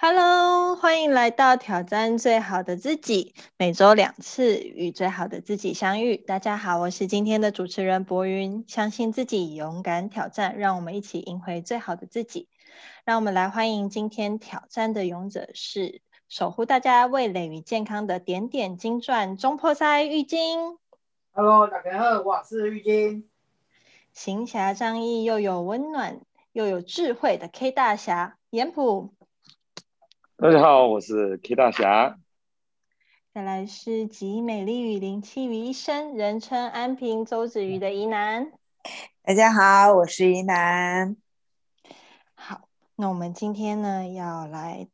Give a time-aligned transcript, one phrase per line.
[0.00, 6.16] Hello，欢迎来到挑战最好的自己，每周两次与最好的自己相遇。
[6.16, 8.64] 大家好，我是今天的主持人博云。
[8.68, 12.48] 相信自己，勇敢挑战，让我们一起赢回最好的自己。
[13.04, 20.78] 让我们来欢迎今天挑战的勇者是守护大家味蕾与健康的点点金钻中破塞玉晶。
[21.32, 23.28] Hello，大家好，我是玉晶。
[24.12, 26.20] 行侠仗义又有温暖
[26.52, 29.12] 又有智慧的 K 大侠严普。
[30.40, 32.16] 大家好，我是 K 大侠。
[33.34, 38.52] 再来是集美丽与灵气于一身，人称安平周子瑜的宜南。
[39.24, 41.16] 大家好，我是宜南。
[42.36, 44.86] 好，那我们今天呢要来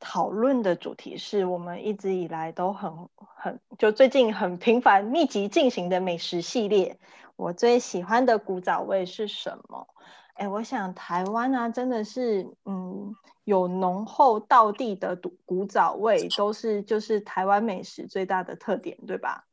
[0.00, 6.98] 讨论的主题是我们一直以来都很很就最近很频繁密集进行的美食系列。
[7.40, 9.86] 我最喜欢的古早味是什么？
[10.34, 13.14] 哎，我想台湾啊，真的是嗯。
[13.44, 19.44] 有浓厚道地的古古早味，都是就是台湾美食最大的特点，对吧？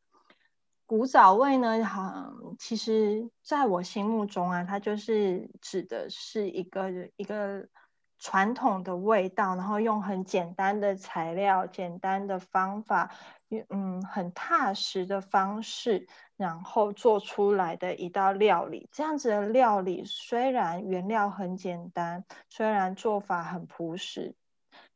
[0.85, 7.67] 古早味呢，好，其实在我心目中啊，它就是指的是一个一个
[8.19, 13.11] 传统的味道，然后用很简单的材料、简单的方法，
[13.69, 16.07] 嗯，很踏实的方式。
[16.37, 24.35] 然后做出来的一道料理，这样子的料理虽然原料很简单，虽然做法很朴实，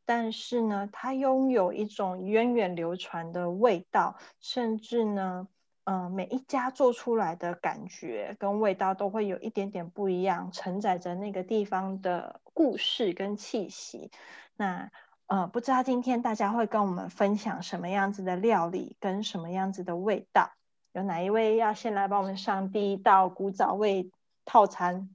[0.06, 5.48] 但是呢，它拥有一种源远流传的味道，甚至呢，
[5.86, 14.12] 嗯，每一家做出来的感觉跟味道都会有一点点不一样，承载着那个地方的故事跟气息。
[14.56, 14.92] 那，
[15.28, 20.52] 呃，不知道今天大家会跟我们分享什么样子的料理跟什么样子的味道？
[20.94, 24.12] 有哪一位要先来帮我们上第一道古早味
[24.44, 25.10] 套餐？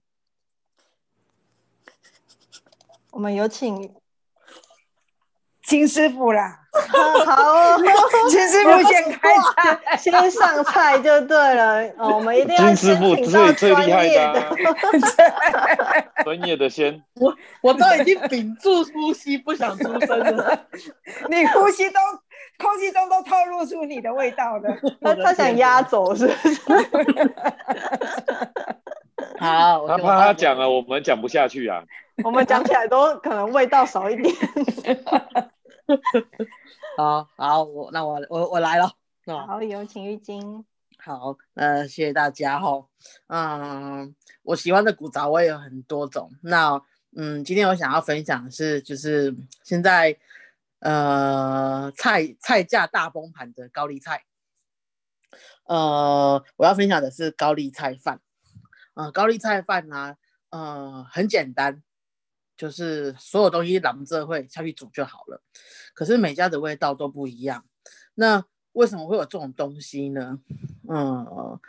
[3.11, 3.95] 我们有请
[5.63, 6.63] 金师傅啦。
[7.27, 7.79] 好，
[8.31, 11.83] 金师傅先开菜，先上菜就对了。
[11.99, 14.53] 哦，我们一定要金师傅最最厉害的，
[16.27, 17.01] 专业的先。
[17.15, 17.33] 我
[17.63, 20.67] 我都已经屏住呼吸，不想出声了。
[21.31, 22.01] 你呼吸都。
[22.59, 24.69] 空气中都透露出你的味道的，
[25.03, 26.61] 他他想压走是不是？
[29.39, 31.85] 好，他怕他讲了，我们讲不下去啊。
[32.25, 34.35] 我们讲起来都可能味道少一点。
[36.97, 38.91] 好好，我那我我我来了。
[39.27, 40.65] 好，有请玉晶。
[41.07, 42.85] 好，呃，谢谢大家哈。
[43.29, 44.13] 嗯，
[44.43, 46.33] 我喜欢的古早味有很多种。
[46.43, 46.83] 那
[47.17, 50.19] 嗯，今天我想要分享的是，就是现在。
[50.81, 54.25] 呃，菜菜价大崩盘的高丽菜。
[55.65, 58.21] 呃，我要分享的是高丽菜饭。
[58.93, 60.17] 呃，高丽菜饭呢，
[60.51, 61.83] 呃，很简单，
[62.59, 65.43] 就是所有东西揽着会下去煮就好了。
[65.95, 67.65] 可是每家的味道都不一样。
[68.15, 70.39] 那为什么会有这种东西呢？
[70.89, 71.61] 嗯，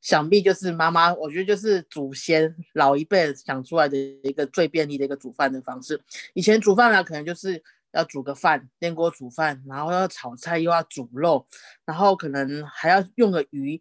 [0.00, 6.00] 想必就是妈妈，我觉得就是祖先老一辈想出来的一个最便利的一个煮饭的方式。
[6.34, 7.62] 以前煮饭呢，可能就是。
[7.96, 11.46] 要煮个饭，电锅煮饭，然后要炒菜，又要煮肉，
[11.84, 13.80] 然后可能还要用个鱼，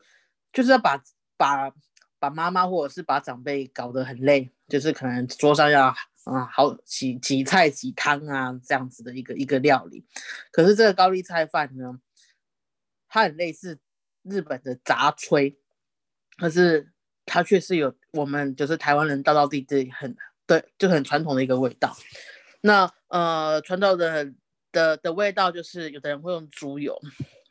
[0.52, 1.03] 就是要把
[1.36, 1.74] 把
[2.20, 5.88] 把妈妈或者是把长辈搞得很累，就是可能桌上要
[6.26, 10.06] 啊好洗洗菜洗汤啊这样子的一个一个料理。
[10.52, 12.00] 可是这个高丽菜饭呢，
[13.09, 13.80] 它很类似
[14.23, 15.56] 日本的杂炊，
[16.38, 16.91] 可是
[17.25, 21.95] 它却是有我们就是台湾人道道地地很对就很传统的一个味道。
[22.61, 24.34] 那呃，传统的
[24.72, 27.00] 的的味道就是有的人会用猪油，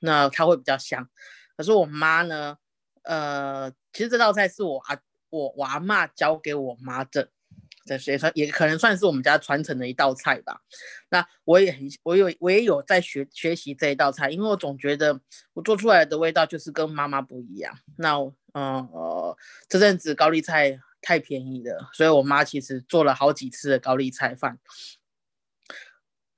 [0.00, 1.08] 那它会比较香。
[1.56, 2.56] 可是我妈呢，
[3.02, 4.98] 呃，其实这道菜是我阿
[5.30, 7.30] 我我阿妈教给我妈的，
[7.84, 10.60] 这也算也可能算是我们家传承的一道菜吧。
[11.10, 15.20] 那我也很我有我也有在学学习这一道菜，因为我总觉得
[15.52, 17.76] 我做出来的味道就是跟妈妈不一样。
[17.98, 18.16] 那
[18.54, 19.36] 嗯呃，
[19.68, 24.58] 这阵子高丽菜太便宜了，所以我妈其实做了好几次的高丽菜饭。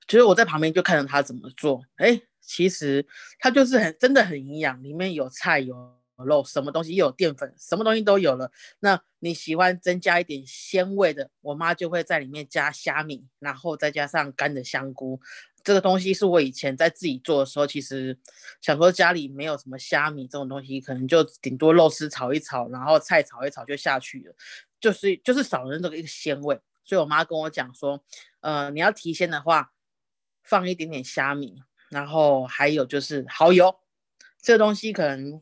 [0.07, 3.05] 其实我在旁边就看着他怎么做，哎，其实
[3.39, 8.51] 他就是很真的很营养，里面有菜有肉，什么东西又有淀粉，什么东西都有了。
[8.79, 15.19] 那你喜欢增加一点鲜味的，我妈就会在里面加虾米，然后再加上干的香菇。
[15.63, 18.17] 这个东西是我以前在自己做的时候，其实
[18.61, 24.35] 想说家里没有什么虾米这种东西，可能就顶多肉丝炒一炒，然后菜炒一炒就下去了，
[24.79, 26.59] 就是就是少了那个一个鲜味。
[26.83, 28.03] 所以我妈跟我讲说，
[28.41, 29.71] 呃，你要提鲜的话。
[30.47, 31.55] 放一点点虾米，
[31.89, 33.79] 然后还有就是蚝油，
[34.39, 35.41] 这个东西可能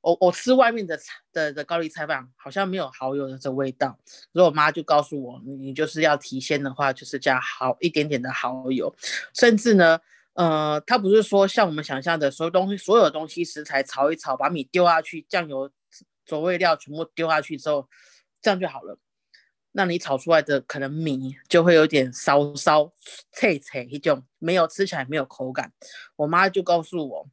[0.00, 3.98] 我我吃外面的菜的的高丽菜饭，好像没有蚝油的这味道。
[4.32, 8.94] 所以我妈就告诉我，你就是要提鲜的话，就是加好一点点的蚝油，
[9.34, 9.98] 甚至呢，
[10.34, 15.70] 呃，它不是说像我们想象的所有东西，所有东西食材炒一炒，把米丢下去，酱油、
[16.24, 17.88] 佐味料全部丢下去之后，
[18.40, 18.98] 这样就好了。
[19.72, 22.92] 那你炒出来的可能米就会有点烧烧、
[23.32, 25.72] 脆脆一种，没有吃起来没有口感。
[26.16, 27.28] 我妈就告诉我。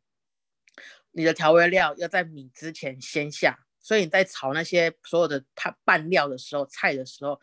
[1.18, 7.40] 你的调味料要在米之前先下，所以你在炒那些所有的它拌料的时候、菜的时候，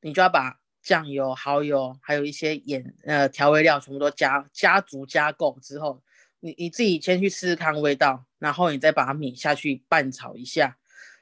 [0.00, 6.02] 你就要把酱油、蚝油，还有一些盐呃调味料全部都加加足加够之后，
[6.40, 10.76] 你你自己先去试试看味道，然后你再把米下去拌炒一下，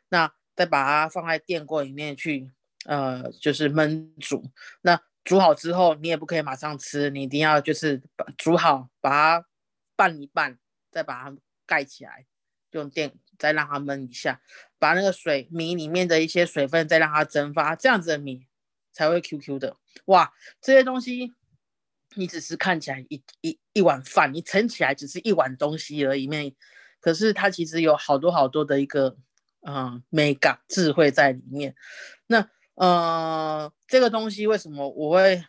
[0.09, 2.51] 那再把它放在电锅里面去
[2.87, 4.51] 呃就是焖煮。
[4.81, 9.47] 那煮好之后，你也不可以马上吃，你一定要就是把煮好，把它
[9.95, 10.59] 拌一拌，
[10.91, 11.37] 再把它。
[11.67, 12.27] 盖起来，
[12.71, 14.41] 用电再让它焖一下，
[14.79, 18.47] 把那个水米里面的一些水分再让它蒸发，这样子的米
[18.93, 19.77] 才会 Q Q 的。
[20.07, 21.33] 哇，这些东西
[22.15, 26.55] 你只是看起来一一一碗饭，你盛起来只是一碗东西而已，面
[27.01, 29.17] 可是它其实有好多好多的一个
[29.67, 31.75] 嗯美感智慧在里面。
[32.27, 35.45] 那呃，这个东西为什么我会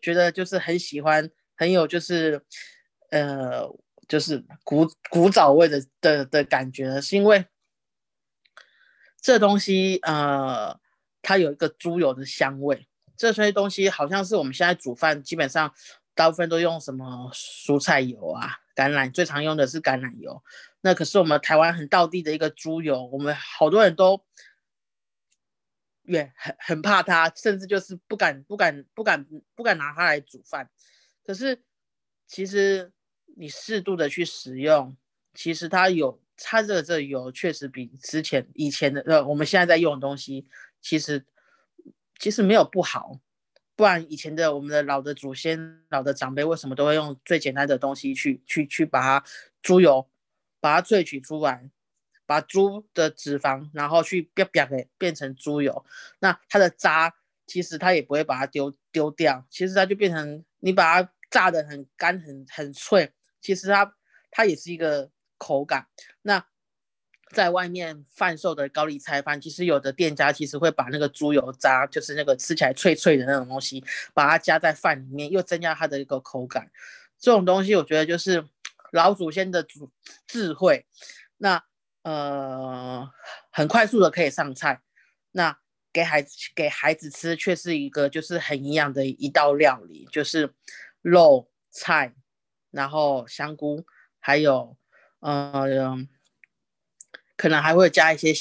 [0.00, 2.44] 觉得就是很喜欢，很有就是
[3.10, 3.68] 呃。
[4.12, 7.46] 就是古古早味的的的感觉呢，是因为
[9.22, 10.78] 这东西呃，
[11.22, 12.86] 它有一个猪油的香味。
[13.16, 15.72] 这些东西好像是我们现在煮饭基本上
[16.14, 20.42] 大部分都用什么蔬菜油啊、橄榄，最常用的是橄榄油。
[20.82, 24.22] 那可是我们台湾很道地的一个猪油，我们好多人都
[26.02, 29.24] 也很很怕它，甚至就是不敢不敢不敢
[29.54, 30.68] 不敢拿它来煮饭。
[31.24, 31.62] 可是
[32.26, 32.92] 其实。
[33.36, 34.96] 你适度的去使用，
[35.34, 40.46] 其实它有它这这油确实比之前以前的呃我们现在在用的东西，
[40.80, 41.24] 其实
[42.18, 43.20] 其实没有不好，
[43.76, 49.24] 不然以前的我们的老的祖先、老的长辈为什么都会用最简单的东西去去去把它
[49.62, 50.08] 猪油
[50.60, 51.70] 把它萃取出来，
[52.26, 55.84] 把猪的脂肪然后去变变给变成猪油，
[56.20, 57.14] 那它的渣
[57.46, 63.12] 其实它也不会把它丢丢掉，其实它就变成你把它炸的很干很很脆。
[63.42, 63.94] 其实它
[64.30, 65.88] 它也是一个口感。
[66.22, 66.46] 那
[67.34, 73.82] 在外面贩售的高丽菜饭，其实有的店家其实会把那个猪油渣，就是那个吃起来脆脆的那种东西，
[74.14, 76.70] 把它加在饭里面，又增加它的一个口感。
[77.18, 78.46] 这种东西我觉得就是
[78.92, 79.80] 老祖先的智
[80.26, 80.86] 智慧。
[81.38, 81.64] 那
[82.02, 83.08] 呃，
[83.50, 84.82] 很快速的可以上菜。
[85.30, 85.58] 那
[85.92, 90.52] 给孩子给孩子吃，却是一个就是很营养的一道料理，就是
[91.00, 92.14] 肉菜。
[92.72, 93.86] 然后香菇，
[94.18, 94.76] 还有，
[95.20, 96.08] 嗯，
[97.36, 98.32] 可能还会加一些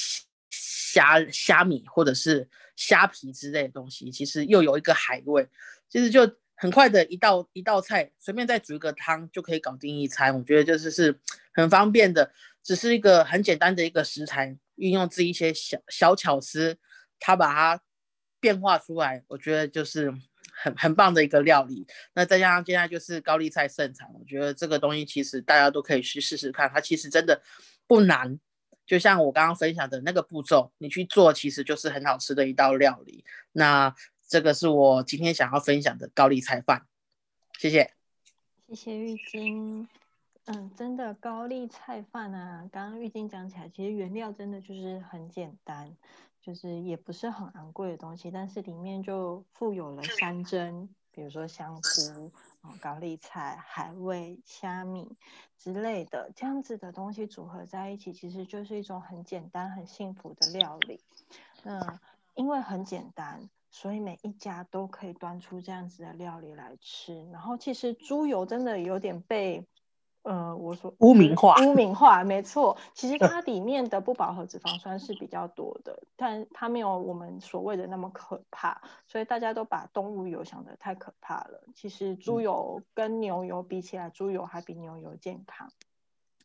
[0.49, 5.47] 虾虾米或者是虾皮之类的东西，其实又有一个海味，
[5.89, 6.21] 其实就
[6.55, 10.33] 很快的一道一道菜，随便再煮一个汤就可以搞定一餐。
[10.35, 11.19] 我觉得就是是
[11.53, 12.33] 很方便的，
[12.63, 16.79] 只是一个很简单的一个食材，运用自己一些小小巧思，
[17.19, 17.83] 它把它
[18.39, 20.13] 变化出来，我觉得就是。
[20.61, 27.41] 很很棒的一个料理，那再加上现在就是高丽菜盛产，我觉得这个东西其实大家都可以去试试看，它其实真的
[27.87, 28.39] 不难。
[28.85, 33.23] 就像我刚刚分享的那个步骤，你去做，其实就是很好吃的一道料理。
[33.53, 33.93] 那
[34.27, 36.85] 这个是我今天想要分享的高丽菜饭，
[37.57, 37.93] 谢谢。
[38.67, 39.88] 谢谢玉晶。
[40.45, 45.95] 嗯，真的高丽菜饭啊，刚刚玉晶讲起来，其实原料真的就是很简单。
[46.41, 52.31] 就是也不是很昂贵的东西，但是里面就富有了山珍，比如说香菇、
[52.81, 55.15] 高丽菜、海味、虾米
[55.57, 61.00] 之类的，这样子的东西组合在一起，其实就是一种很简单、很幸福的料理。
[61.63, 62.00] 那
[62.33, 67.24] 因为很简单，所以每一家都可以端出这样子的料理来吃。
[67.31, 69.67] 然后其实猪油真的有点被。
[70.23, 72.77] 呃，我说污名化，污名化，没错。
[72.93, 81.63] 其实它里面的不饱和脂肪酸是比较多的，但它没有我们所谓的那么可怕，所以大家都把动物油想的太可怕了。
[81.75, 85.71] 其实猪油跟牛油比起来，猪油还比牛油健康。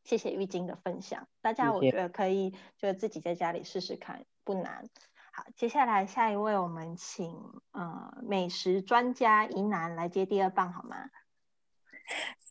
[0.05, 4.89] 谢谢玉晶的分享，大家我觉得可以就自己在家里试试看，不难。
[5.33, 7.37] 好，接下来下一位，我们请
[7.73, 11.11] 呃美食专家宜南来接第二棒，好吗？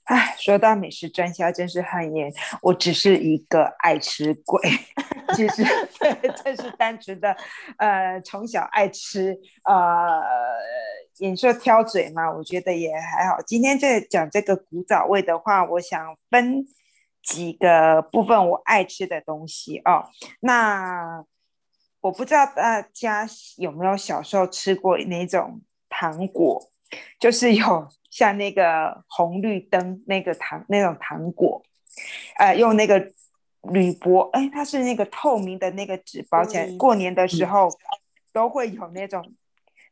[0.06, 2.32] 哎，说到美食专家，真是汗颜。
[2.62, 4.62] 我只是一个爱吃鬼，
[5.36, 5.64] 其实
[6.44, 7.36] 这是单纯的，
[7.78, 10.22] 呃，从小爱吃，呃，
[11.18, 13.42] 你说挑嘴嘛，我觉得也还好。
[13.42, 16.66] 今天在讲这个古早味的话，我想分
[17.24, 20.06] 几个部分我爱吃的东西哦。
[20.42, 21.26] 那
[22.02, 26.70] 我不知道大家有没有小时候吃过那种糖果，
[27.20, 31.62] 就是有像那个红绿灯那个糖那种糖果，
[32.38, 33.12] 呃，用那个
[33.74, 37.70] 铝箔，哎，它是那个透明的那个纸包起来，过年的时候
[38.32, 39.36] 都会有那种。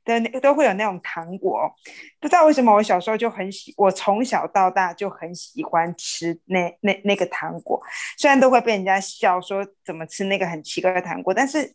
[0.06, 1.74] 的那都会有那种糖果，
[2.20, 7.82] 不知道为什么我小时候就很喜，我从小到大就很喜欢吃那那那个糖果，
[8.18, 11.74] 虽然都会被人家笑说怎么吃那个很奇怪的糖果，但是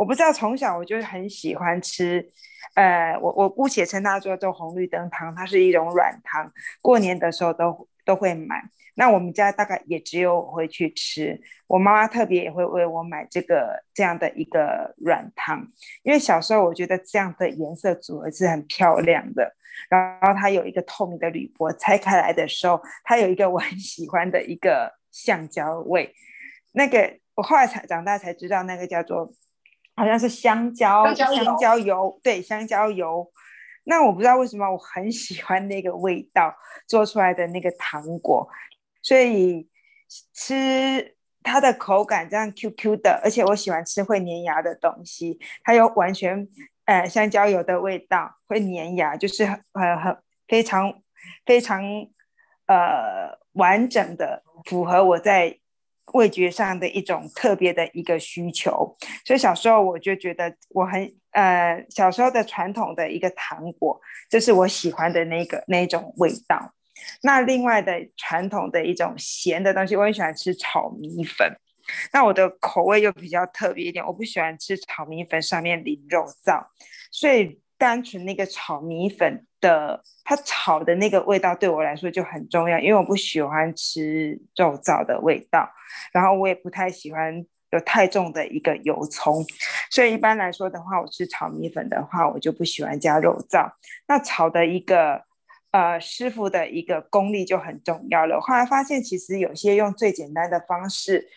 [0.00, 2.26] 我不知道从小我就很喜欢吃，
[2.72, 8.64] 呃，我我姑且称它做做红绿灯糖，它是一种软糖，过年的时候都都会买。
[8.94, 15.68] 那我们家大概也只有我会去吃，我妈妈特别也会为我买这个这样的一个软糖，
[16.02, 19.54] 因为小时候我觉得这样的颜色组合是很漂亮的，
[19.90, 26.14] 然后它有一个透明的铝箔，拆开来的时候，它有一个我很喜欢的一个橡胶味，
[26.72, 29.30] 那个我后来才长大才知道那个叫做
[30.00, 33.30] 好像是香蕉香蕉油，对香蕉油。
[33.84, 36.54] 那我不知道为什么我很喜欢那个味道
[36.86, 38.48] 做出来的那个糖果。
[39.02, 39.68] 所以
[40.32, 45.38] 吃它的口感这样 Q Q 的，而且我喜欢吃会粘牙的东西。
[45.64, 46.48] 它有完全
[46.86, 49.60] 呃香蕉油的味道，会粘牙，就是很
[49.98, 50.16] 很
[50.48, 50.94] 非常
[51.44, 51.84] 非常
[52.66, 55.59] 呃完整的符合我在
[56.14, 58.96] 味觉上的一种特别的一个需求。
[59.24, 66.74] 所以小时候我就觉得我很呃小时候的传统的一个糖果，这是我喜欢的那个那种味道。
[67.22, 71.50] 那另外的传统的一种咸的东西，我很喜欢吃炒米粉。
[72.12, 76.64] 那我的口味又比较特别一点，我不喜欢吃炒米粉上面淋肉燥，
[77.10, 85.68] 所以单纯那个炒米粉的它炒的那个味道对我来说就很重要，因为我不喜欢吃肉燥的味道，
[86.12, 89.44] 然后我也不太喜欢有太重的一个油葱，
[89.90, 93.70] 所以一般来说的话，我吃炒米粉的话，我就不喜欢加肉燥。
[94.06, 95.24] 那炒的一个。
[95.72, 98.40] 呃，师傅的一个功力就很重要了。
[98.40, 101.28] 后来发现，其实有些用最简单的方式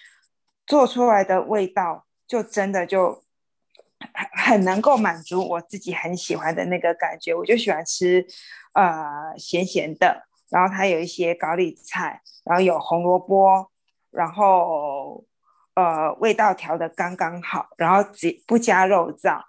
[0.65, 3.23] 做出来的味道，就真的就
[4.33, 7.33] 很能够满足我自己很喜欢的那个感觉。
[7.33, 8.25] 我就喜欢吃
[8.74, 13.69] 呃咸咸的，然后它有一些高丽菜，然后有红萝卜，
[14.12, 15.24] 然后
[15.75, 19.41] 呃味道调的刚刚好，然后只不加肉燥，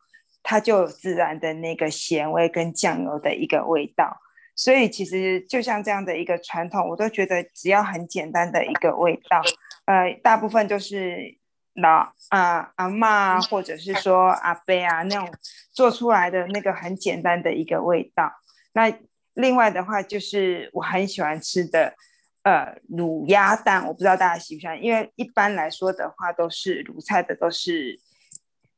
[0.42, 4.18] 它就有自然的那个咸味跟酱油的一个味道。
[4.56, 9.42] 所以其实就像这样的一个传统，我都觉得只要很简单的一个味道，
[9.87, 11.37] 呃，大部分就是
[11.75, 15.28] 老啊阿妈或者是说阿伯啊那种
[15.73, 18.33] 做出来的那个很简单的一个味道。
[18.73, 18.93] 那
[19.35, 21.95] 另外的话就是我很喜欢吃的
[22.43, 27.99] 呃卤鸭蛋，我不知道大家喜不喜欢，因为一般来说的话都是卤菜的都是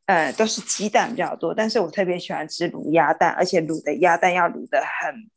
[0.06, 5.30] 呃都是鸡蛋比较多，但是我特别喜欢吃卤鸭蛋，而且卤的鸭蛋要卤的很。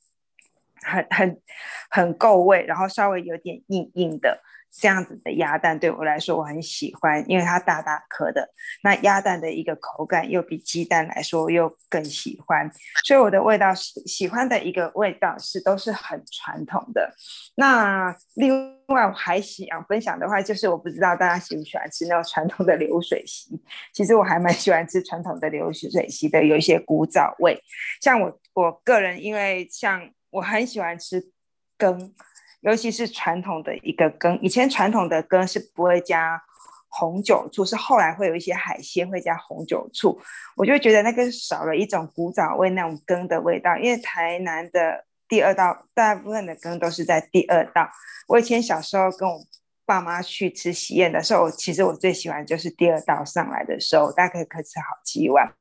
[0.81, 1.41] 很很
[1.89, 8.47] 很够味，然后稍微有点硬硬的这样子的鸭蛋，对我来说我很喜欢，因为它大大颗的。
[8.83, 12.69] 那鸭蛋的一个口感又比鸡蛋来说又更喜欢，
[13.05, 17.13] 所以我的味道喜喜欢的一个味道是都是很传统的。
[17.55, 18.51] 那另
[18.87, 23.59] 外我还想分享的话，就是我不知道大家喜不喜欢吃那种传统的流水席，
[23.93, 27.61] 其实我还蛮喜欢吃传统的流水席的，有一些古早味。
[28.01, 31.31] 像我我个人，因为像我很喜欢吃
[31.77, 32.13] 羹，
[32.61, 34.37] 尤其是传统的一个羹。
[34.41, 36.41] 以前传统的羹是不会加
[36.89, 40.19] 红酒醋，是后来会有一些海鲜会加红酒醋，
[40.55, 43.77] 我就觉得那个少了一种古早味那种羹的味道。
[43.77, 47.89] 因为台南的第二道大部分的羹都是在第二道。
[48.27, 49.39] 我以前小时候跟我
[49.85, 55.51] 爸妈去吃喜宴的时候，其实我最喜欢就是第二道上来的时候，大概可以吃好几碗。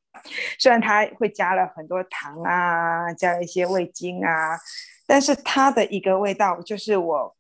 [0.59, 4.59] 虽然它会加了很多糖啊，加了一些味精啊，
[5.09, 7.37] 但是它的一个味道就是我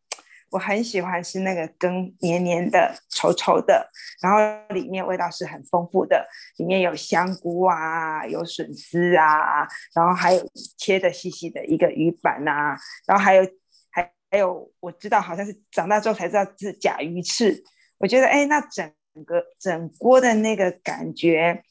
[0.50, 3.88] 我很喜欢吃那个羹黏黏的、稠稠的，
[4.20, 4.38] 然后
[4.74, 12.74] 里面味道是很丰富的，里面有香菇啊，有笋丝啊，然后还有切的细细的一个鱼板呐，
[13.06, 13.42] 然后还有
[13.90, 17.62] 还还有我知道好像是长大之后才知道是甲鱼翅，
[17.98, 18.90] 我觉得哎，那整
[19.26, 21.62] 个整锅的那个感觉。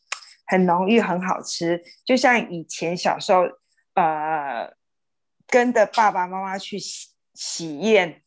[0.50, 3.42] 很浓郁，很好吃，就像以前小时候，
[3.96, 4.66] 呃，
[5.48, 8.22] 跟着爸爸妈妈去喜喜宴，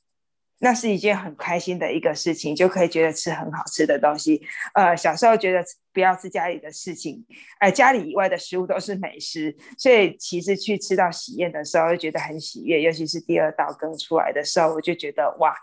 [0.60, 4.42] 那是一件很开心的一个事情，就可以觉得吃很好吃的东西。
[4.74, 7.24] 呃，小时候觉得不要吃家里的事情，
[7.58, 12.80] 哎，家里以外的食物都是美食，所以其实去吃到喜宴的时候，就觉得很喜悦。
[12.80, 15.54] 尤其是第二道羹出来的时候，我就觉得哇，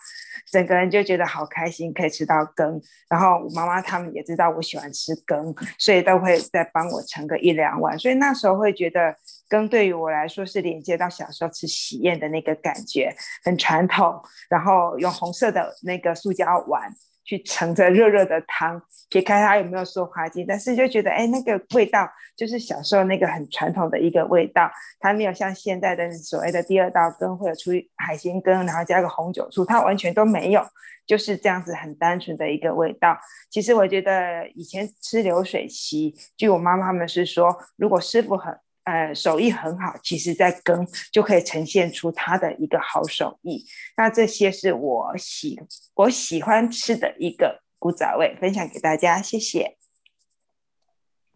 [0.52, 2.82] 整个人就觉得好开心，可以吃到羹。
[3.10, 7.98] 然后我妈妈他们也知道我喜欢吃羹，所以都会再帮我盛个一两碗。
[7.98, 9.16] 所以那时候会觉得
[9.50, 14.22] 羹对于我来说是连接到小时候吃喜宴的那个感觉，很传统。
[14.50, 14.78] 然后。
[14.98, 16.92] 用红色的那个塑胶碗
[17.24, 30.66] 去盛着热热的汤，撇开它有没有塑化剂，但是就觉得哎，那个味道就是小时候那个很传统的一个味道，它没有像现在的所谓的第二道羹或者出海鲜羹，然后加个红酒醋，它完全都没有，
[31.06, 33.18] 就是这样子很单纯的一个味道。
[33.52, 38.58] 其实我觉得以前吃流水席，据我妈妈们是说，如果师傅很。
[38.88, 43.66] 呃，手艺很好，其实在羹就可以呈现出他的一个好手艺。
[43.98, 45.60] 那这些是我喜
[45.94, 49.78] 我喜欢吃的一个古早味，分享给大家，谢谢。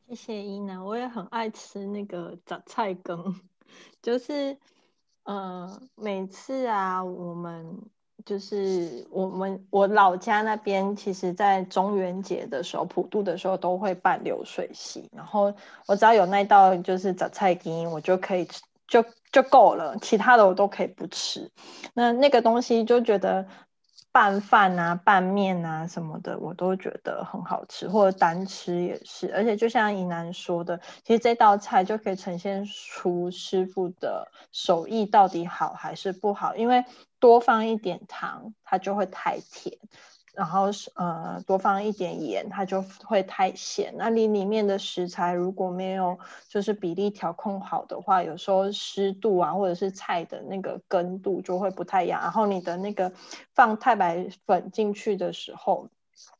[0.07, 3.41] 谢谢伊娜，我也很爱吃那个杂菜羹，
[4.01, 4.57] 就是
[5.23, 7.81] 呃，每次啊，我们。
[8.25, 15.09] 就是我们我老家那边，其实，在中元节的时候，普渡的时候都会办流水席。
[15.15, 15.53] 然后
[15.87, 21.49] 我只要有那道就是杂菜羹，我就可以吃，就就够了，其他的我都可以不吃。
[21.93, 23.45] 那那个东西就觉得。
[24.11, 29.33] 拌饭啊，拌面啊什么的，我都觉得很好吃，或者单吃也是。
[29.33, 36.83] 而且就像怡南说的，其实这道菜就可以呈现出师傅的手艺到底好还是不好，因为
[37.19, 39.77] 多放一点糖，它就会太甜。
[40.35, 43.93] 然后是呃多放一点盐，它就会太咸。
[43.97, 52.21] 那你里面的食材如果没有就是比例调控好的话，有时候湿度啊或者是菜的那个根度就会不太一样。
[52.21, 53.11] 然后你的那个
[53.53, 55.89] 放太白粉进去的时候。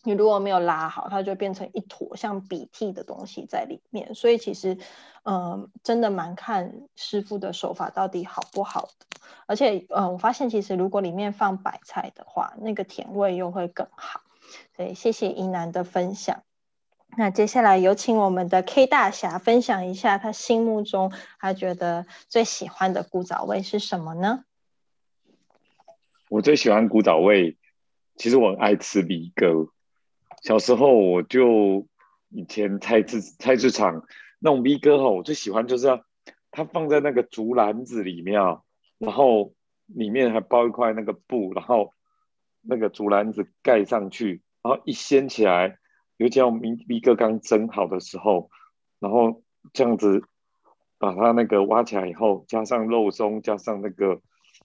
[0.04, 4.16] 你如果没有拉好，它就变成一坨像鼻涕的东西在里面。
[4.16, 4.78] 所以其实，
[5.24, 9.06] 嗯，真的蛮看师傅的手法到底好不好的。
[9.46, 14.22] 而且，嗯，我发现其实如果里面放白菜的话，那个甜味又会更好。
[14.76, 16.44] 所以谢谢一楠的分享。
[17.18, 24.46] 那接下来有请我们的 K 大侠分享一下他心目中他觉得最喜欢的古早味是什么呢？
[26.30, 27.58] 我最喜欢古早味。
[28.18, 29.48] 其实我很爱吃米糕，
[30.42, 31.88] 小时候我就
[32.30, 34.04] 以前菜市菜市场
[34.40, 36.04] 那种米哥哈，我最喜欢就是要
[36.50, 38.42] 它放在那个竹篮子里面，
[38.98, 39.54] 然后
[39.86, 41.94] 里面还包一块那个布，然后
[42.62, 45.78] 那个竹篮子盖上去，然后一掀起来，
[46.18, 48.50] 尤其要米米哥刚蒸好的时候，
[49.00, 50.24] 然后这样子
[50.98, 54.22] 把它那个挖起来以后，加上肉松，加上那个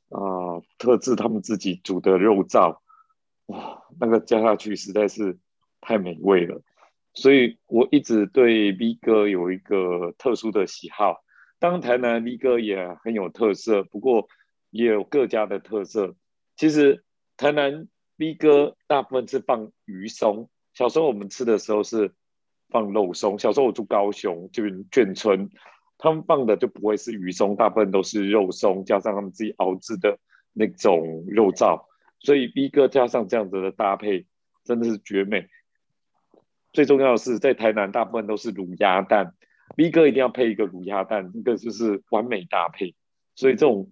[0.09, 2.79] 啊特制他们自己煮的肉燥。
[3.47, 5.39] 哇，那个加下去实在是
[5.87, 6.61] 太美味了，
[7.14, 11.22] 所以我一直对 V 哥有一个特殊的喜好。
[11.61, 14.27] 当台南 V 哥也很有特色，不过
[14.70, 16.16] 也有各家的特色。
[16.57, 17.05] 其实
[17.37, 22.12] 台南 V 哥大部分是放鱼松，小时候我们吃的时候是
[22.68, 23.38] 放肉松。
[23.38, 25.49] 小时候我住高雄，就眷村，
[25.99, 30.18] 他们放的就不会是鱼松，大部分都是肉松，加上他们自己熬制的
[30.53, 31.85] 那种肉燥。
[32.18, 34.27] 所以 B 哥加上这样子的搭配，
[34.64, 35.46] 真的是绝美。
[36.77, 39.33] 最重要的是，在台南大部分都是卤鸭蛋
[39.77, 42.95] ，B 哥一定要配一个卤鸭蛋，那个就是完美搭配。
[43.35, 43.91] 所以这种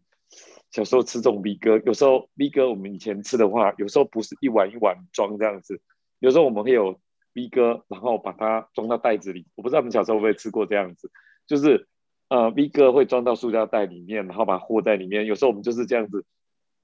[0.70, 5.80] 小时候吃这种 B 哥，有时候 B 哥我们以前吃的话，有时候不是一碗一碗装这样子，
[6.18, 7.00] 有时候我们会有
[7.32, 9.46] B 哥，然后把它装到袋子里。
[9.54, 11.10] 我不知道你们小时候会不会吃过这样子，
[11.46, 11.88] 就是
[12.28, 15.24] 呃 B 哥会装到塑料袋里面，然后把它和在里面。
[15.24, 16.26] 有时候我们就是这样子。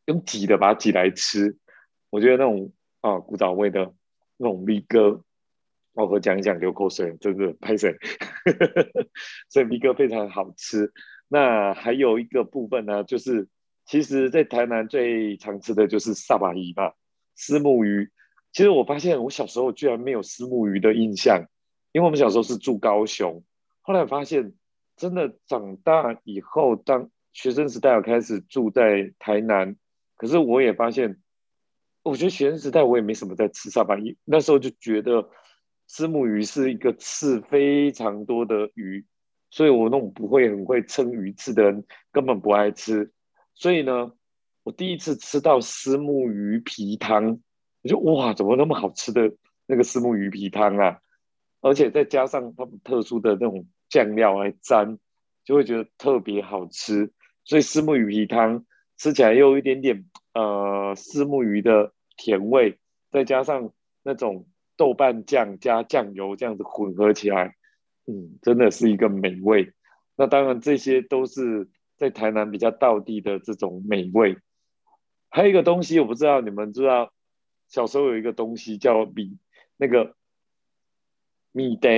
[0.07, 1.59] 用挤的把它挤来吃，
[2.09, 3.93] 我觉得那种啊古早味的
[4.39, 5.23] 那种米哥，
[5.93, 7.97] 我和讲一讲流口水，真的拍水，
[9.49, 10.93] 所以米哥非常好吃。
[11.29, 13.49] 那还有一个部分呢，就是
[13.85, 16.95] 其实在台南最常吃的就是萨巴鱼吧，
[17.35, 18.11] 丝木鱼。
[18.53, 21.47] 其实我发现我小时候居然没有丝木鱼的印象，
[21.93, 23.45] 因为我们小时候是住高雄，
[23.81, 24.55] 后来发现
[24.97, 29.77] 真的长大以后，当学生时代我开始住在台南。
[30.17, 31.21] 可是我也发现，
[32.03, 35.31] 我觉得学生时代我也没什么在吃沙巴鱼，那时候就觉得
[35.93, 39.05] 丝木鱼是一个刺非常多的鱼，
[39.51, 43.11] 所以我那种不会很会称鱼刺的人根本不爱吃。
[43.57, 44.13] 所以呢，
[44.63, 47.41] 我第一次吃到丝木鱼皮汤，
[47.83, 49.35] 我就哇，怎么那么好吃的
[49.67, 51.01] 那个丝木鱼皮汤啊？
[51.61, 54.97] 而且再加上他们特殊的那种酱料来沾，
[55.45, 57.11] 就会觉得特别好吃。
[57.45, 58.65] 所以丝木鱼皮汤。
[58.97, 62.79] 吃起来又有一点点呃丝木鱼的甜味，
[63.11, 63.73] 再加上
[64.03, 64.47] 那种
[64.81, 67.55] 豆瓣酱加酱油这样子混合起来，
[68.07, 69.75] 嗯，真的是一个美味。
[70.17, 74.39] 那当然这些都是在台南比较道地的这种美味。
[75.29, 77.13] 还有一个东西，我不知道你们知道，
[77.69, 79.37] 小时候有一个东西叫米，
[79.77, 80.17] 那个
[81.53, 81.91] 米德，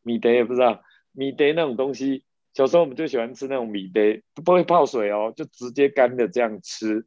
[0.00, 4.00] 米德也不知道，米德那种东西，小时候我们就喜欢吃那种米德，
[4.42, 7.06] 不会泡水哦，就直接干的这样吃，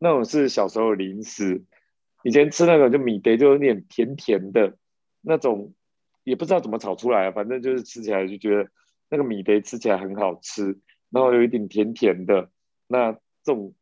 [0.00, 1.62] 那种是小时候零食。
[2.26, 4.76] 以前吃那个就米德就有点甜甜的，
[5.20, 5.74] 那种
[6.24, 8.68] 也不知道怎么炒出来，反正就是吃起来就觉得
[9.08, 12.50] 那个米德吃起来很好吃，然后有一点甜甜的，
[12.88, 13.12] 那
[13.42, 13.74] 这种。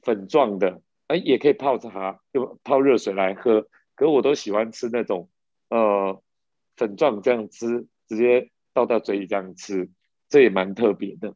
[0.00, 3.68] 粉状的，哎，也可以泡茶，就泡热水来喝。
[3.96, 5.28] 可我都喜欢吃那种，
[5.68, 6.22] 呃，
[6.76, 9.90] 粉状这样吃，直接倒到嘴里这样吃，
[10.28, 11.34] 这也蛮特别的。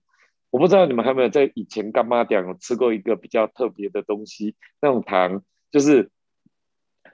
[0.51, 6.11] 我不知道你们有没有在以前干妈店有吃过一个比较特别的东西，那种糖，就是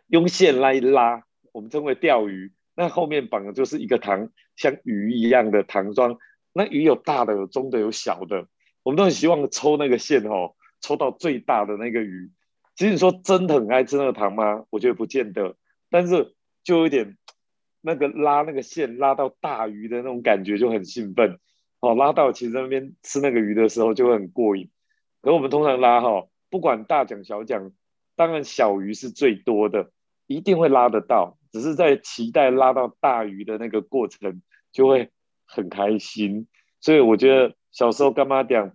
[0.09, 2.53] 用线来拉，我们称为钓鱼。
[2.75, 6.19] 那后面绑的就是一个糖，像鱼一样的糖装。
[6.53, 8.47] 那鱼有大的，有中的，有小的。
[8.83, 10.55] 我们都很希望抽那个线哦。
[10.81, 12.31] 抽到最大的那个鱼，
[12.77, 14.65] 其实你说真的很爱吃那个糖吗？
[14.71, 15.57] 我觉得不见得，
[15.91, 17.17] 但是就有点
[17.81, 21.41] 那个拉那个线拉到大鱼的那种感觉就很兴奋，
[21.81, 24.71] 哦，拉到其实那边吃那个鱼的时候就会很过瘾。
[25.21, 27.73] 可我们通常拉哈，不管大奖小奖，
[28.15, 29.91] 当然小鱼是最多的，
[30.29, 35.11] 一定会拉得到，只是在期待拉到大鱼的那个过程就会
[35.45, 36.47] 很开心。
[36.81, 38.71] 所以我觉得小时候干妈讲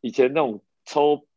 [0.00, 1.28] 以前那种抽。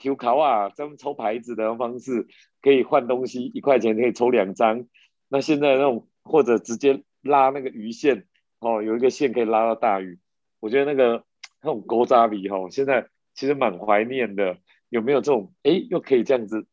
[0.00, 2.28] 抽卡啊，这样抽牌子的方式
[2.62, 4.86] 可以换东西，一块钱可以抽两张。
[5.28, 8.24] 那现在那种或者直接拉那个鱼线，
[8.60, 10.20] 哦，有一个线可以拉到大鱼。
[10.60, 11.24] 我觉得那个
[11.60, 14.58] 那种勾扎比哈，现在其实蛮怀念的。
[14.88, 16.68] 有没有这种哎，又可以这样子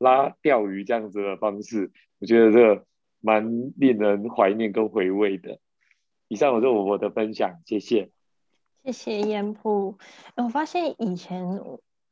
[0.00, 1.92] 拉钓鱼这样子的方式？
[2.18, 2.86] 我觉得这个
[3.20, 5.60] 蛮令人怀念跟回味的。
[6.26, 8.10] 以上我是我的分享，谢谢。
[8.82, 9.98] 谢谢烟铺。
[10.36, 11.60] 我发现以前。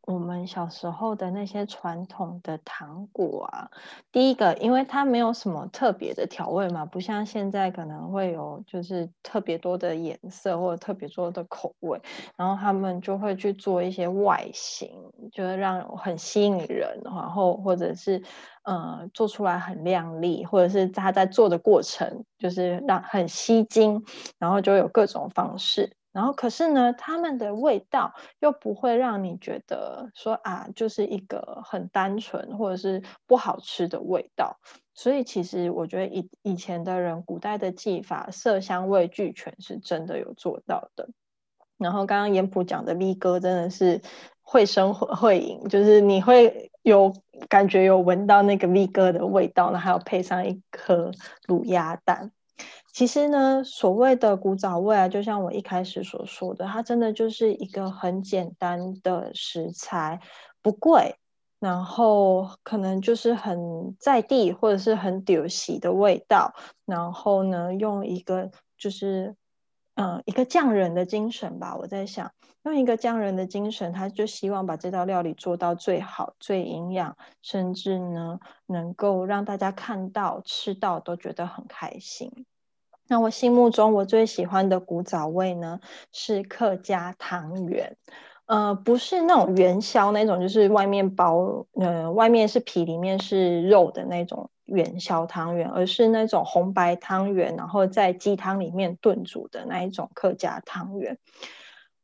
[0.09, 3.69] 我们小时候的那些传统的糖果啊，
[4.11, 12.01] 第一个，因为它没有什么特别的调味嘛，不像现在可能会有就是特别多的颜色或者特别多的口味，
[12.39, 14.91] 然后他们就会去做一些外形，
[15.31, 18.23] 就是让很吸引人，然后或者是
[18.63, 24.03] 呃做出来很亮丽，或者是他在做的过程就是让很吸睛，
[24.39, 25.98] 然后就有各种方式。
[26.19, 34.59] 然后，可是呢，他们的味道又不会让你觉得说啊，就是一个很单纯或者是不好吃的味道。
[34.95, 41.09] 所以，其实我觉得以以前的人，古代的技法，色香味俱全，是真的有做到的。
[41.77, 44.03] 然后，刚刚严普讲的 V 哥真的是
[44.43, 47.15] 会生会饮，就是你会有
[47.49, 51.13] 感觉有闻到那个 V 哥的味道，呢，还有配上一颗
[51.47, 52.33] 卤鸭蛋。
[52.99, 60.21] 其实呢，所谓的古早味啊，就像我一开始所说的，它真的就是一个很简单的食材，
[60.63, 61.15] 不贵，
[61.61, 66.53] 然后可能就是很在地或者是很丢喜的味道，
[66.87, 69.37] 然后呢，用一个就是
[69.95, 72.33] 嗯一个匠人的精神吧，我在想，
[72.65, 82.45] 用一个匠人的精神，他就希望把这道料理做到最好、最营养，甚至呢能够让大家看到、吃到都觉得很开心。
[83.11, 85.81] 那我心目中我最喜欢的古早味呢，
[86.13, 87.97] 是客家汤圆，
[88.45, 101.17] 呃，不是那种元宵那种，就是外面包，呃，外面是皮，里面是肉的那种元宵汤圆，而是那种红白汤圆，然后在鸡汤里面炖煮的那一种客家汤圆。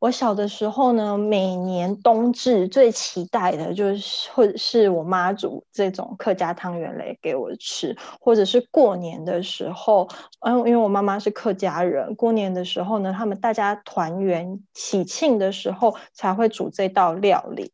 [0.04, 10.06] 我小的时候呢，每年冬至最期待的就是，或者是我妈煮这种客家汤圆来给我吃，或者是过年的时候，
[10.40, 17.73] 嗯，因为我妈妈是客家人，过年的时候呢，他们大家团圆喜庆的时候才会煮这道料理。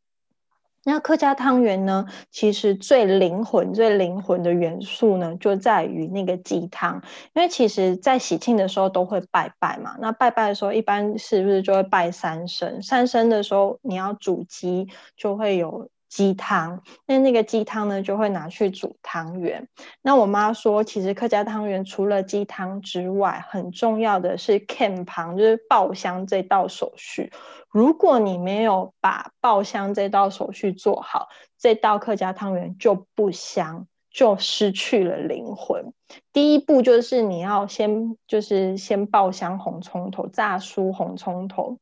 [0.84, 2.06] 那客家汤圆呢？
[2.30, 7.02] 其实最灵魂、最灵魂的元素呢，就在于那个鸡汤。
[7.34, 9.96] 因为其实，在喜庆的时候都会拜拜嘛。
[10.00, 12.82] 那拜拜的时候，一般是不是就会拜三生？
[12.82, 15.88] 三生的时候，你要煮鸡，就会有。
[16.11, 19.68] 鸡汤，那那个鸡汤呢，就会拿去煮汤圆。
[20.03, 27.33] 那我妈说，其实客家汤圆除了鸡汤之外，很重要的是 can 旁，就是爆香这道手续。
[27.70, 35.92] 如果你没有把爆香这道手续做好，这道客家汤圆就不香，就失去了灵魂。
[36.33, 41.79] 第一步就是你要先，就是先爆香红葱头，炸酥红葱头。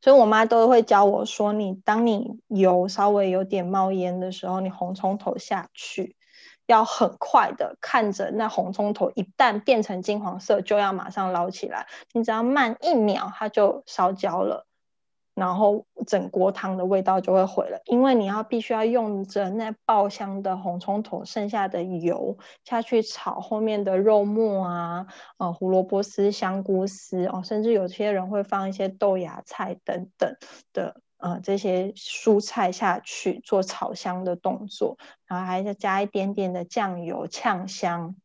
[0.00, 6.14] 所以我妈都会教我说，你当你油稍微有点冒烟的时候，你红葱头下去，
[6.66, 11.86] 要很快的看着那红葱头一旦变成金黄色，就要马上捞起来。
[12.12, 14.67] 你只要慢一秒，它就烧焦了。
[15.38, 30.36] 然后整锅汤的味道就会毁了，因为你要必须要用着那爆香的红葱头剩下的油下去炒后面的肉末啊，呃胡萝卜丝、香菇丝哦，甚至有些人会放一些豆芽菜等等
[30.72, 38.16] 的呃这些蔬菜下去做炒香的动作，然后还要加一点点的酱油呛香，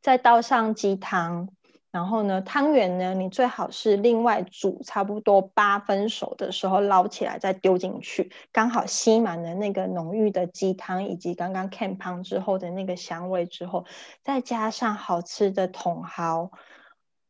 [0.00, 1.48] 再倒上鸡汤。
[1.92, 13.84] 然后呢，汤圆呢，你最好是另外煮差不多八分熟的时候捞起来再丢进去，刚好吸满了那个浓郁的鸡汤以及刚刚 can 汤之后的那个香味之后，
[14.22, 16.50] 再加上好吃的茼蒿，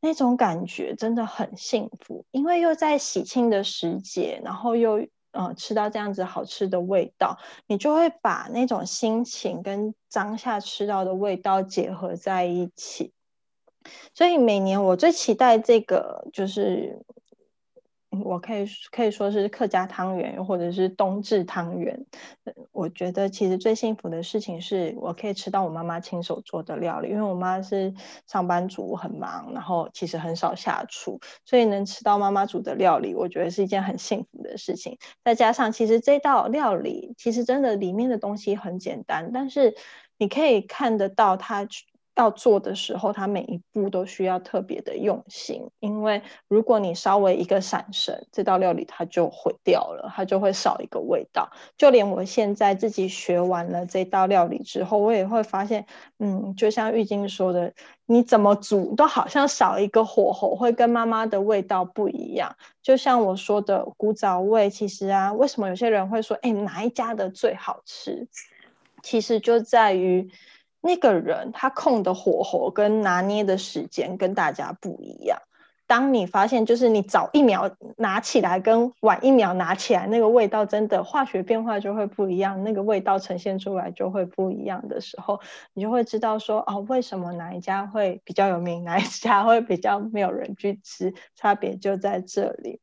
[0.03, 4.99] 那种感觉真的很幸福，因为又在喜庆的时节，然后又
[5.33, 13.15] 嗯吃到这样子好吃的味道，你就会把那种心情跟当下吃到的味道结合在一起。
[14.15, 17.03] 所以每年我最期待这个，就是
[18.11, 22.05] 我可以可以说是客家汤圆，或者是冬至汤圆。
[22.73, 27.95] 我觉得其实最幸福的事情是我可以吃到我妈妈亲手做的料理，因为我妈是
[28.27, 34.99] 上班族，很忙，然后其实很少下厨，所以能吃到妈妈煮的料理，我觉得是一件很幸福的事情。
[35.25, 39.75] 再加上其实这道料理其实真的里面的东西很简单，但是
[40.19, 41.67] 你可以看得到它。
[42.21, 51.51] 要做的时候，它每一步都需要特别的用心，因为如果你稍微一个闪神，这道料理它就毁掉了，它就会少一个味道。
[51.79, 55.87] 就连我现在自己学完了这道料理之后，我也会发现，
[56.19, 57.73] 嗯，就像玉晶说的，
[58.05, 62.55] 你怎么煮都好像少一个火候，会跟妈妈的味道不一样。
[62.83, 68.29] 就像我说的古早味，其实啊，为什么有些人会说，哎，哪一家的最好吃？
[69.03, 70.29] 其实就在于。
[70.81, 75.39] 那个人他控的火候跟拿捏的时间跟大家不一样。
[75.87, 85.41] 当你发现，就是你早一秒拿起来跟晚一秒拿起来，那个味道真的化学变化就会不一样，那个味道呈现出来就会不一样的时候，
[85.75, 92.81] 你就会知道说，哦，为什么哪一家会比较有名，哪一家会比较没有人去吃，差别就在这里。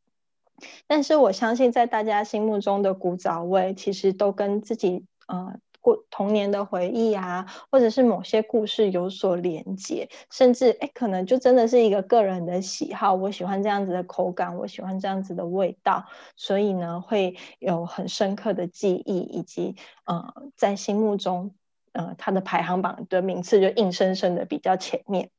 [0.86, 5.56] 但是我相信，在大家心目中的古早味，其实都跟自己，呃。
[5.82, 13.14] 过童年的回忆啊，或者是某些故事有所连接，甚至哎，可能就真的是一个个人的喜好。
[13.14, 21.56] 我喜欢这样子的口感，我喜欢这样子的味道，所以呢，会有很深刻的记忆，以及呃，在心目中，
[21.94, 25.30] 呃，它的排行榜的名次就硬生生的比较前面。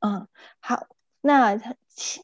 [0.00, 0.26] 嗯，
[0.60, 0.86] 好，
[1.20, 1.60] 那。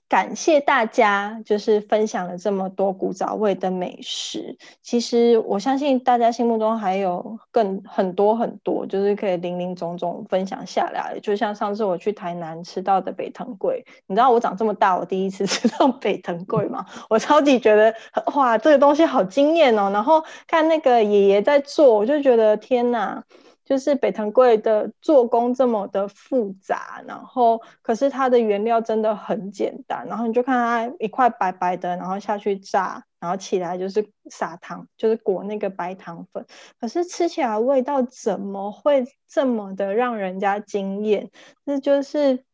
[0.09, 4.57] 感谢大家，就是分享了这么多古早味的美食。
[4.83, 11.19] 其实我相信大家心目中还有更很多很多，就是可以零零总总分享下来。
[11.21, 16.87] 就像上次我去台南吃到的北藤贵，你知道我长这么大我第一次 吃到北藤贵吗？
[17.11, 17.95] 我超级觉得
[18.35, 19.91] 哇，这个东西好惊艳哦！
[19.93, 23.23] 然后看那个爷爷在做，我就觉得天哪。
[23.69, 30.55] 就是北藤贵的做工这么的复杂，然后可是它的原料真的很简单，然后你就看
[30.89, 36.47] 它一块白白的，然后下去炸，然后起来就是撒糖，就是裹那个白糖粉，
[36.81, 41.31] 可是吃起来味道怎么会这么的让人家惊艳？
[41.67, 42.45] 这就是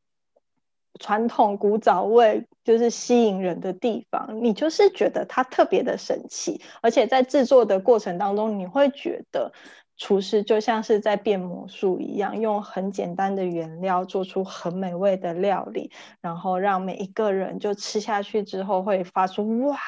[0.98, 4.42] 传统古早味，就是吸引人的地方。
[4.42, 9.52] 你就是觉得它特别的神奇，而且在制作的过程当中，你会觉得。
[9.96, 19.78] 厨师就像是在变魔术一样，用很简单的原料做出很美味的料理，然后让每一个人就吃下去之后会发出哇，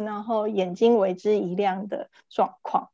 [0.00, 2.90] 然后眼睛为之一亮的状况。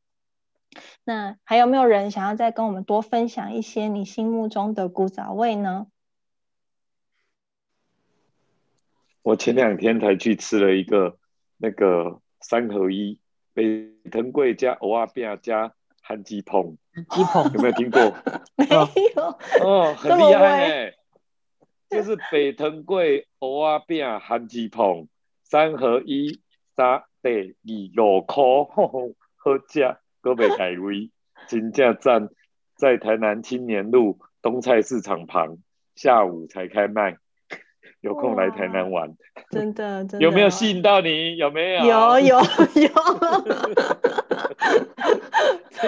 [1.05, 5.89] 那还有没有人想要再跟我们多分享一些你心目中的古早味呢？
[9.21, 11.19] 我前两天才去吃了一个
[11.59, 13.19] 那个三合一，
[13.53, 15.75] 北藤贵加欧阿比亚加。
[16.03, 16.77] 韩鸡捧，
[17.11, 18.01] 鸡捧有没有听过？
[18.57, 18.81] 没有
[19.65, 20.95] 哦，很厉害哎！
[21.89, 25.09] 就是北藤贵欧啊饼韩鸡捧
[25.45, 26.41] 三合一
[26.75, 28.43] 三地二六块，
[29.37, 31.11] 好价，各位改位，
[31.47, 32.29] 金价站
[32.77, 35.59] 在台南青年路东菜市场旁，
[35.95, 37.17] 下午才开卖，
[38.01, 39.15] 有空来台南玩，
[39.51, 41.37] 真的，真的有没有吸引到你？
[41.37, 41.85] 有没有？
[41.85, 42.91] 有有有。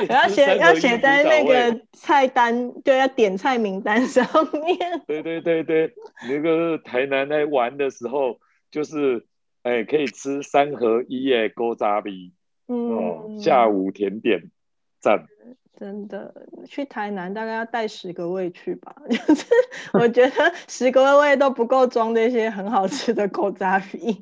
[0.10, 4.78] 要写要写在那个菜单，对，要点菜名单上面。
[5.06, 5.92] 对对对对，
[6.28, 8.38] 那个台南在玩的时候，
[8.70, 9.24] 就是
[9.62, 12.32] 哎，可以吃三合一耶，勾扎比
[12.66, 14.50] 哦，嗯，下午甜点
[15.00, 15.26] 赞。
[15.76, 16.32] 真的
[16.68, 19.44] 去台南大概要带十个胃去吧，就是
[19.92, 24.14] 我觉得十个胃都不够装那些很好吃的狗杂鱼。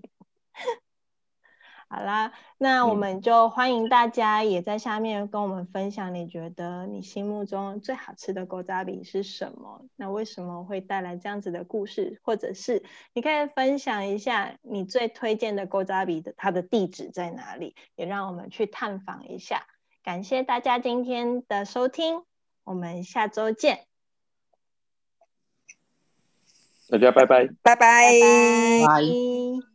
[1.94, 9.84] 好啦，那我嗯们就欢迎大家也在下面跟我们分享，你觉得你心目中最好吃的狗杂饼是什么？
[9.96, 12.18] 那为什么会带来这样子的故事？
[12.22, 19.66] 或者是你可以分享一下你最推荐的狗杂饼的它的地址在哪里，也让我们去探访一下。
[20.02, 22.22] 感谢大家今天的收听，
[22.64, 23.84] 我们下周见，
[26.88, 27.48] 大家拜拜。
[27.62, 27.76] 拜拜。
[27.76, 29.71] 拜拜拜